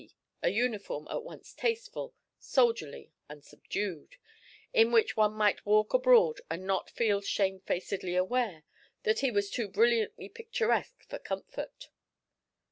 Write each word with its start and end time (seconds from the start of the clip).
a 0.41 0.49
uniform 0.49 1.07
at 1.11 1.23
once 1.23 1.53
tasteful, 1.53 2.15
soldierly, 2.39 3.11
and 3.29 3.43
subdued, 3.45 4.15
in 4.73 4.91
which 4.91 5.15
one 5.15 5.31
might 5.31 5.63
walk 5.63 5.93
abroad 5.93 6.41
and 6.49 6.65
not 6.65 6.89
feel 6.89 7.21
shamefacedly 7.21 8.15
aware 8.15 8.63
that 9.03 9.19
he 9.19 9.29
was 9.29 9.51
too 9.51 9.67
brilliantly 9.67 10.27
picturesque 10.27 11.03
for 11.07 11.19
comfort. 11.19 11.89